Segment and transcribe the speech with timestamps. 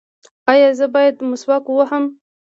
[0.51, 2.05] ایا زه باید مسواک ووهم؟